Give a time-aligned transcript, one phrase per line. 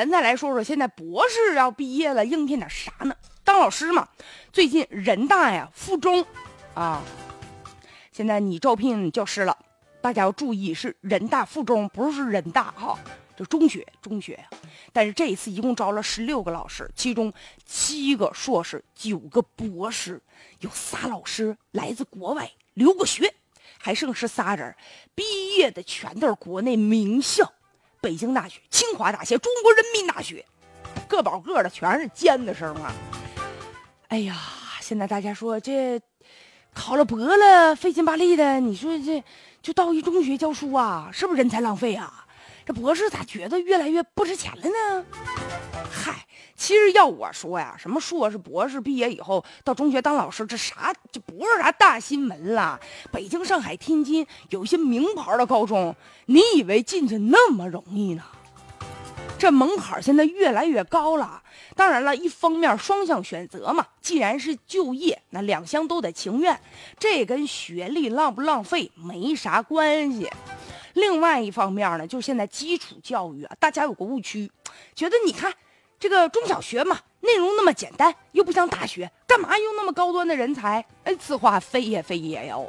[0.00, 3.14] 咱再来说说现在博士要毕业了，应聘点啥呢？
[3.44, 4.08] 当老师嘛。
[4.50, 6.24] 最近人大呀附中，
[6.72, 7.02] 啊，
[8.10, 9.54] 现在你招聘教师了，
[10.00, 12.98] 大家要注意是人大附中，不是人大哈，
[13.36, 14.42] 这中学中学。
[14.90, 17.30] 但是这一次一共招了十六个老师，其中
[17.66, 20.18] 七个硕士，九个博士，
[20.60, 23.34] 有仨老师来自国外留过学，
[23.76, 24.74] 还剩十仨人，
[25.14, 27.52] 毕业的全都是国内名校，
[28.00, 30.44] 北京大学、清华大学、中国人民大学，
[31.06, 32.92] 个保个的全是尖子生啊！
[34.08, 34.36] 哎呀，
[34.80, 36.00] 现在大家说这
[36.72, 39.22] 考了博了，费劲巴力的，你说这
[39.62, 42.24] 就到一中学教书啊，是不是人才浪费啊？
[42.64, 45.04] 这博士咋觉得越来越不值钱了呢？
[46.70, 52.78] 其实要我说呀，什么硕士、博士毕业以后到中学当老师，这啥就不是啥大新闻了。
[53.10, 55.92] 北京、上海、天津有一些名牌的高中，
[56.26, 58.22] 你以为进去那么容易呢？
[59.36, 61.42] 这门槛现在越来越高了。
[61.74, 66.56] 当然了，一方面双向选择嘛，既然是就业，那两厢都得情愿，
[67.00, 70.30] 这跟学历浪不浪费没啥关系。
[70.92, 74.48] 另外一方面呢，就是现在基础教育啊，大家有个误区，
[74.94, 75.52] 觉得你看
[76.00, 80.82] 这个中小学嘛，内容那么简单，又不像大学，干嘛用那么高端的人才？
[81.04, 82.66] 哎，此话非也非也哟。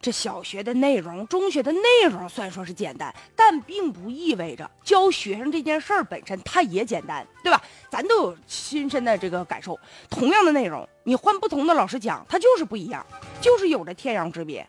[0.00, 7.62] 这小学的内容、中学的内容虽然说是简单，但并不意味着教学生这件事儿本身它也简单，对吧？
[7.90, 9.78] 咱都有亲身的这个感受，
[10.08, 13.04] 同样的内容，你换不同的老师讲，它就是不一样，
[13.42, 14.66] 就是有着天壤之别。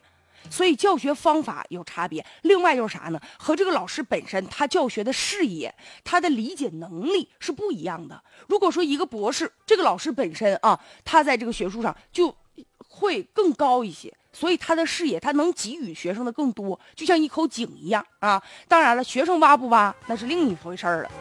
[0.50, 3.20] 所以教学方法有差别，另外就是啥呢？
[3.38, 8.22] 和这个老师本身他教学的视野、他的理解能力是不一样的。
[8.48, 12.36] 如果说一个博士，这个老师本身啊，他在这个学术上就
[12.80, 18.42] 会更高一些，所以他的视野他能给予学生的更多，就像一口井一样啊。
[18.68, 21.12] 当然了，学生挖不挖那是另一回事儿了。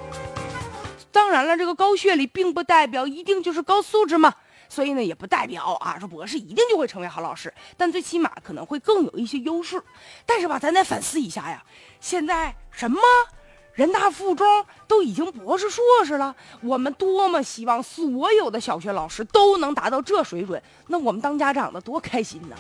[1.13, 4.35] 当然了，这个高学历并不代表一定就是高素质嘛。
[4.71, 9.83] 所以呢，也不代表啊，说博士一定就会成为好老师，但最起码可能会更有一些优势。
[10.25, 11.61] 但是吧，咱得反思一下呀，
[12.01, 13.01] 现在什么
[13.75, 14.47] 人大附中
[14.87, 22.57] 都已经博士硕士了，我们多么希望所有的小学老师都能达到这水准，那我们当家长的多开心呢？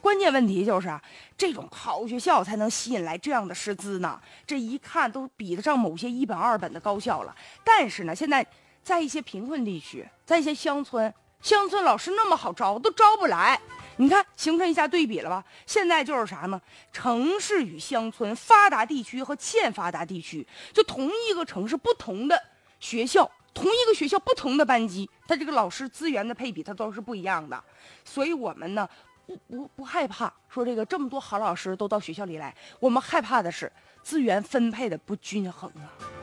[0.00, 1.02] 关键问题就是啊，
[1.36, 7.34] 这种好学校才能吸引来这样的师资呢，这一看都比得上某些一本二本的高校了。
[7.64, 8.46] 但是呢，现在。
[8.82, 13.60] 在一些贫困地区，在一些乡村，乡村老师那么好招，都招不来。
[14.00, 15.44] 你看，形成一下对比了吧？
[15.66, 16.60] 现在就是啥呢？
[16.92, 22.40] 城市与乡村，发达地区和欠发达地区，就同一个城市，不同的
[22.78, 27.60] 学校，同一个学校，不同的班级，它这个老师资源的配比，它都是不一样的。
[28.04, 28.88] 所以，我们呢，
[29.26, 33.70] 不不不害怕说这个这么多好老师都到学校里来，我们害怕的是
[34.04, 36.17] 资源分配的不均衡啊。